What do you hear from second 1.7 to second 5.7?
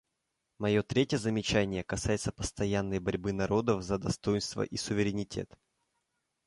касается постоянной борьбы народов за достоинство и суверенитет.